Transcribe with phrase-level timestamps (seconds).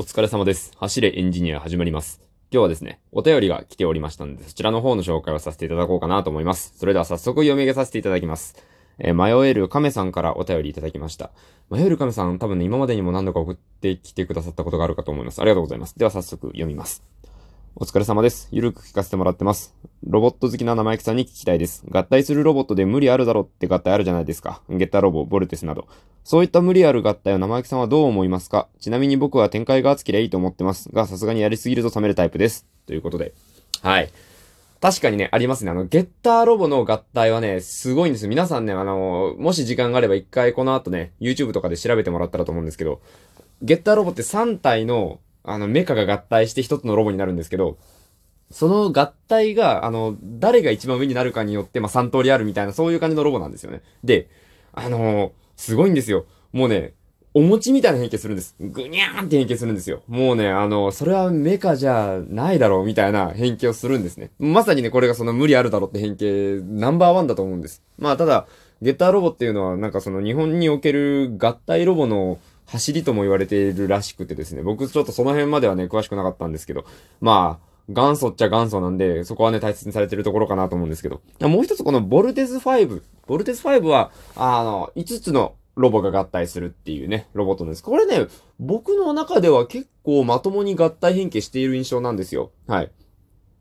[0.00, 0.70] お疲れ様です。
[0.76, 2.20] 走れエンジニア始まります。
[2.52, 6.72] 今日はですね、お便りが来ておりましたので、そちらの方の紹介をさせていただこうかなと思います。
[6.78, 8.54] それでは早速読み上げさせていただきます。
[9.00, 11.32] えー迷える亀さんからお便りいただきました。
[11.68, 15.40] 迷える亀さん、多分ね、今までにも何度か送ってきてくださったことがあるかと思います。
[15.40, 15.98] ありがとうございます。
[15.98, 17.02] では早速読みます。
[17.76, 18.48] お疲れ様です。
[18.50, 19.74] ゆるく聞かせてもらってます。
[20.02, 21.84] ロボット好きな生意気さんに聞きたいです。
[21.90, 24.62] 合体するロボットで無理あるだろって合体あるじゃないですか。
[24.68, 25.86] ゲッターロボ、ボルテスなど。
[26.24, 28.68] そういった無理ある合体を生意気さんはどう思いますか？
[28.80, 32.66] ちなみに僕は展開が厚ければいいと思ってますが、さすがにやりすぎると冷めるタイプです。
[32.86, 33.32] ということで。
[33.82, 34.10] はい。
[34.80, 35.72] 確かにね、ありますね。
[35.72, 38.28] あの、ゲッターロボの合体はね、すごいんですよ。
[38.28, 43.00] 皆さんね、あの、もし時間があれば一回この後ね、YouTube とかで調べてもらったらと思うんですけど、
[43.60, 45.18] ゲッターロボって3体の、
[45.50, 47.78] あの、メカが合体して一つのロボになるんですけど、
[48.50, 53.82] その合体が、あの、誰が一番上になるかによって、まあ、3通りあるみたいな、そういう感じのロボなんですよね。
[54.04, 54.28] で、
[54.72, 56.24] あのすごいんですよ。
[56.52, 56.94] もうね、
[57.34, 58.56] お餅みたいな変形するんです。
[58.58, 60.02] ぐにゃーんって変形するんですよ。
[60.08, 64.30] もうね、あの、それはメカじゃないだろうみたいな変形をするんですね。
[64.38, 67.82] まさにね、これがその無理あるだろうって変形、ナンバーワンだと思うんです。
[67.98, 68.46] まあ、ただ、
[68.80, 76.84] ゲッターロボっていうのは、なんかその日本における合体ロボの走りとも言われているらしくてですね、僕ちょっとその辺まではね、詳しくなかったんですけど、
[77.20, 81.22] まあ、元祖っちゃ元祖なんで、そこはね、大切にされてるところかなと思うんですけど。
[81.40, 83.02] もう一つこのボルテス5。
[83.26, 87.82] ボルテス5は、あの、5つのロボが合体するっていうね、ロボットなんです。
[87.82, 88.26] これね、
[88.58, 92.50] 僕の中では結構まともに合体変形している印象なんですよ。
[92.66, 92.90] はい。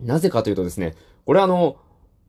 [0.00, 1.76] なぜかというとですね、これあの、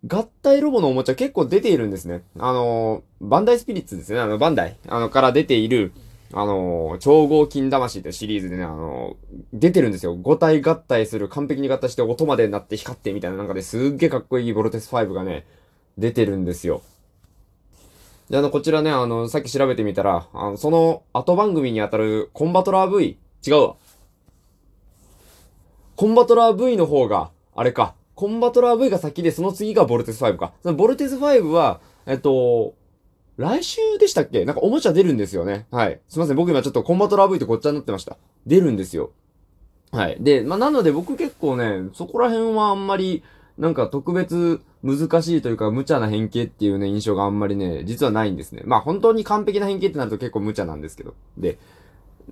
[0.06, 2.24] 合体ロボのおもちゃ結構出ているんですね。
[2.38, 4.20] あの、バンダイスピリッツですね。
[4.20, 5.94] あの、バンダイ、あの、から出ている、
[6.32, 9.18] あの、超合金魂ってシリーズでね、あの、
[9.52, 10.16] 出てるんですよ。
[10.16, 15.48] 5体合体する、完璧に合体して音までなって光ってみたいななんかですっげえかっこいいボルテス5がね、
[15.98, 16.84] 出てるんですよ。
[18.30, 23.76] で、あの、こちらね、あの、さっき調べてみたら、あの、その後番組にあたるコンバトラー V、違うわ。
[25.96, 30.54] コンバトラー V の方が、あれか、コンバトラー V が先で、その次がボルテス5か。
[30.62, 32.76] そのボルテス5は、えっと、
[33.40, 34.44] 来週でしたっけ？
[34.44, 35.66] なんかおもちゃ出るんですよね。
[35.72, 36.02] はい。
[36.10, 36.36] すいません。
[36.36, 38.18] 僕今ちょっとコンバトラー V ってごっちゃになってました。
[38.46, 39.12] 出るんですよ。
[39.92, 40.18] はい。
[40.20, 43.24] で、まあ、なので僕結構ね、そこら辺はあんまり、
[43.58, 48.62] なんか特別難しいというか無茶な変形っていうね、印象があんまりね、実はないんですね。
[48.66, 51.14] まあ、本当に完璧な変形ってなると結構無茶なんですけど。
[51.38, 51.58] で、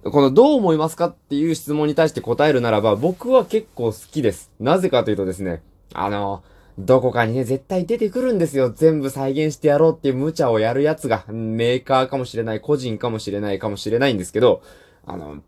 [0.04, 4.52] このどう思いますかっていう質問に対して答えるならば、僕は結構好きです。
[4.60, 5.64] なぜかというとですね、
[5.94, 6.44] あの、
[6.78, 8.72] どこかにね、絶対出てくるんですよ。
[8.72, 14.62] 全部再現してやろうっていう無茶をやるやつが、メーカーかもしれない、個人かもしれないかもしれないんですけど、
[15.06, 15.42] あの、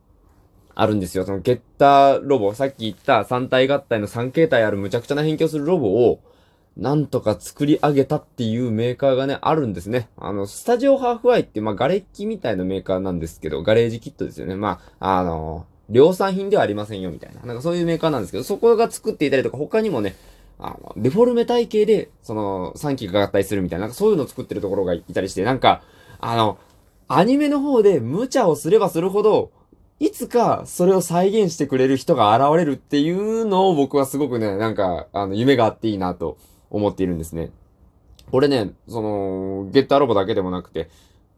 [0.73, 1.25] あるんですよ。
[1.25, 6.19] そのゲッターロボ、さっき言った3体合体の3形態ある無茶苦茶な変形するロボを、
[6.77, 10.09] なんとか作り上げたっていうメーカーがね、あるんですね。
[10.17, 14.55] あの、スタジオハーフアイって、まあ、ガレッキみたいなメーカーなんですけど、ガレージキットですよね。
[14.55, 17.41] まあ、あの、量産品ではありませんよ、みたいな。
[17.41, 20.15] なんかそういうメーカーなんですけど、そこが作っていたりとか、他にもね、
[20.59, 25.81] あの、デフォルメ体系で、その、3機が合体するみたいな、なんかそういうのを作ってるところがいたりして、なんか、
[26.19, 26.57] あの、
[27.07, 29.51] アニメの方で無茶をすればするほど、
[29.99, 36.37] いつかそれを再現してくれる人が現れるっていうのを僕はすごくね、なんか、あの、夢があっていいなと
[36.69, 37.51] 思っているんですね。
[38.31, 40.89] これね、その、ゲッターロボだけでもなくて、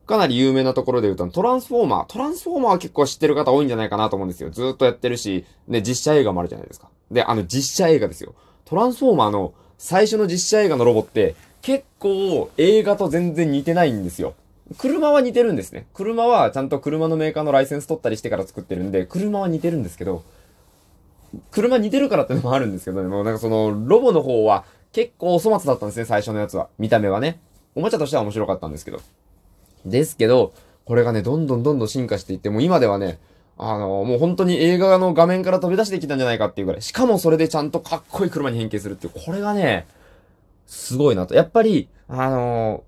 [0.05, 2.05] かなり有名なところで言うと、トランスフォーマー。
[2.07, 4.49] トランスフォーマーは結構知ってる方多いんじゃないかなと思うんですよ。
[4.49, 6.89] ずっとやってるし、で、実写映画もあるじゃないですか。
[7.09, 8.35] で、あの、実写映画ですよ。
[8.71, 14.33] トランスフォーマーの最初の実写映画のロボって、結構映画と全然似てないんですよ。
[14.77, 15.87] 車は似てるんですね。
[15.93, 20.23] 車はちゃんと車のメーカーのライセンス取ったりしてから作ってるんで、車は似てるんですけど、
[21.51, 26.69] 車似てるからってのもあるんですけどね、もうなんかその、ロボの方は結構お粗末だったんですね、最初のやつは。
[26.79, 27.41] 見た目はね。
[27.75, 29.01] おもちゃとしては面白かったんですけど。
[29.85, 30.53] ですけど、
[30.85, 33.19] これがね、どんどんどんどん進化していって、もう今ではね、
[33.63, 36.81] あの、もう本当に映画の画面から飛び出してきたんじゃないかっていうぐらい。
[36.81, 39.85] しかもそれでちゃんとかっこいい車に変形するっていう、これがね、
[40.65, 41.35] すごいなと。
[41.35, 42.83] やっぱり、あの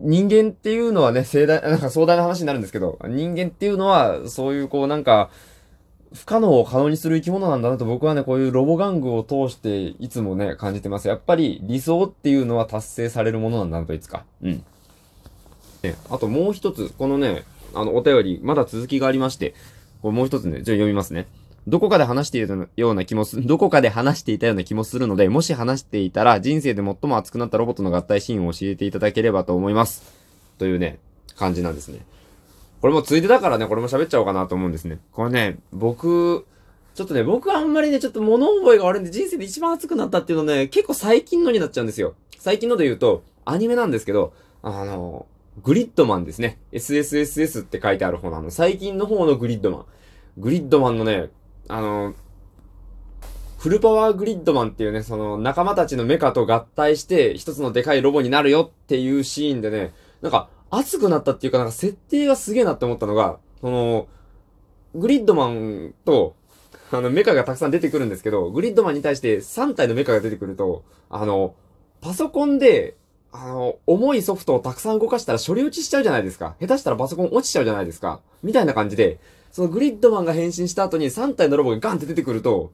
[0.00, 5.28] 人間っていうのはね、盛大、 なんか壮大な話になるんですけど、人間っていうのは、そういうこうなんか、
[6.14, 11.08] 不可能を可能にする生き物なんだなと僕はね、こういうロボ玩具を通していつもね、感じてます。
[11.08, 14.24] やっぱり理想っていうのは達成されるものなんだなといつか。
[14.40, 14.64] うん。
[15.82, 17.42] ね、あともう一つ、このね、
[17.74, 19.54] あの、お便り、まだ続きがありまして、
[20.02, 21.26] これもう一つね、じゃあ読みますね。
[21.66, 30.02] どこかで話していたような気もす、 どこかで話していたような気もするので、もし話していたら、人生で最も熱くなったロボットの合体シーンを教えていただければと思います。
[30.58, 30.98] というね、
[31.36, 32.00] 感じなんですね。
[32.80, 34.98] これもついでだからね、これも喋っちゃおうかなと思うんですね。
[35.12, 36.46] これね、僕、
[36.94, 42.14] ちょっとね、僕あんまりね、ちょっと物覚えが悪いんで、人生で一番熱くなったっていうのね、結構最近のになっちゃうんですよ。
[42.38, 44.32] 最近ので言うと、アニメなんですけど、
[44.62, 45.26] あの、
[45.62, 46.58] グリッドマンですね。
[46.72, 49.84] SSSS って書いてある方のあの、最近の方のグリッドマン。
[50.38, 51.30] グリッドマンのね、
[51.68, 52.14] あの、
[53.58, 59.92] フルパワーグリッドマンっていうね、その仲間たちのメカと合体して一つのでかいロボになるよっていうシーンでね、
[60.22, 64.08] なんか熱くなったっていうかなんか設定がすげえなって思ったのが、その、
[64.94, 66.36] グリッドマンと、
[66.90, 71.54] あの、メカがたくさん出てくるんですけど、グリッドマンに対して3体のメカが出てくると、あの、
[72.00, 72.96] パソコンで、
[73.32, 76.56] あの、重いソフトをたくさん動かしたら処理落ちしちゃうじゃないですか。
[76.60, 78.20] 下手したらパソコン落ちちゃうじゃないですか。
[78.42, 79.20] みたいな感じで、
[79.52, 82.72] そのグリッドマンが変身した後に3体のロボがガンって出てくると、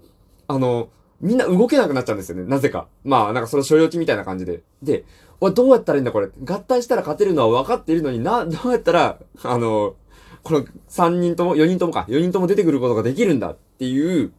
[0.49, 0.89] あの、
[1.21, 2.45] みんな動けなくなっちゃうんですよね。
[2.45, 2.89] なぜか。
[3.05, 4.63] まあ、なんかその所領地みたいな感じで。
[4.83, 5.05] で、
[5.41, 6.29] おい、どうやったらいいんだこれ。
[6.45, 9.95] 合体したら勝てるのは分かっているのにな、どうやったら、あの、
[10.43, 14.33] この3人とも、4人ともか、4人とも出てくることができるんだっていう、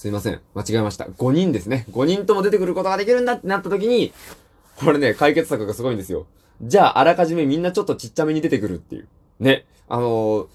[0.00, 0.40] すいません。
[0.54, 1.04] 間違えました。
[1.04, 1.84] 5人ですね。
[1.90, 4.14] 5人とも出てくることができるんだってなった時に、
[4.76, 6.26] これね、解決策がすごいんですよ。
[6.62, 9.08] じゃあ、あらかじめみんなちょっとちっちゃめに出てくるっていう。
[9.40, 9.66] ね。
[9.90, 10.48] あの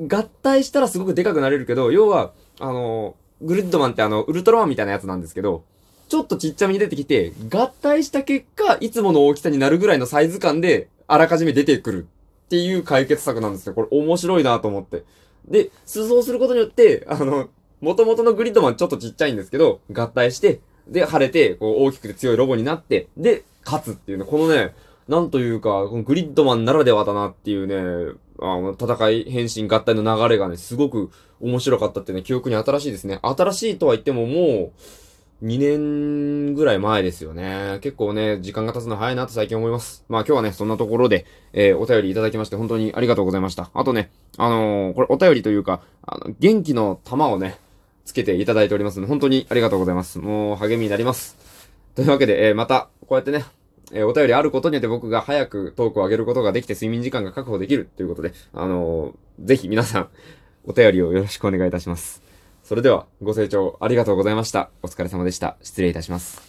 [0.00, 5.64] ー、合体したらすごくでかくなれるけど、要は、あの、グリッドマンってあの、ウルトラマンみたいなやつなんですけど、
[6.08, 12.06] ちょっとちっちゃめに出てきて、合体した結果、いつもの大きさになるぐらいのサイズ感で、あらかじめ出てくる
[12.46, 13.74] っていう解決策なんですよ。
[13.74, 15.04] これ面白いなと思って。
[15.46, 17.50] で、出走することによって、あの、
[17.80, 24.74] 元々のグリッドマンちょっとちっちゃいんですけど、合体して、で、晴れて、こう、大きくて強いロボになって、で、勝つっていうね、このね、
[25.06, 31.10] なんというか、このグリッドマンならではだなっていうね、あの、戦い、変身、合体の流れがね、すごく
[31.40, 33.18] 面白かったってね、記憶に新しいですね。
[33.22, 34.72] 新しいとは言ってもも
[35.42, 37.78] う、2年ぐらい前ですよね。
[37.80, 40.04] 結構ね、時間が経つの早いなと最近思います。
[40.08, 43.70] まあ今日はね、そんなところで、えー、お便りいただきまして本当にありがとうございました。
[43.72, 47.56] あとね、あのー、これお便りというか、あの、元気の玉をね、
[48.08, 50.18] つけていただいておりますので、本当にありがとうございます。
[50.18, 51.36] もう励みになります。
[51.94, 53.44] というわけで、えー、また、こうやってね、
[53.92, 60.08] えー、お便りあることによって僕が早くトークを上げることができて睡眠時間が確保できるということで、あのー、ぜひ皆さん、
[60.64, 62.22] お便りをよろしくお願いいたします。
[62.64, 64.70] それでは、ご清聴ありがとうございました。
[64.82, 65.58] お疲れ様でした。
[65.62, 66.47] 失礼いたします。